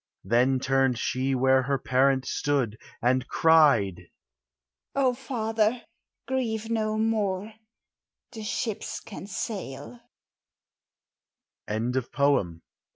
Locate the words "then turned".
0.23-0.97